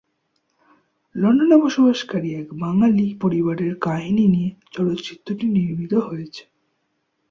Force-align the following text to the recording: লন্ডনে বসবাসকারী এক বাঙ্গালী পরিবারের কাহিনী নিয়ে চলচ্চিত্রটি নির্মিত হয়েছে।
লন্ডনে 1.15 1.57
বসবাসকারী 1.63 2.29
এক 2.33 2.47
বাঙ্গালী 2.53 3.07
পরিবারের 3.21 3.73
কাহিনী 3.79 4.25
নিয়ে 4.27 4.49
চলচ্চিত্রটি 4.71 5.45
নির্মিত 5.55 5.93
হয়েছে। 6.07 6.43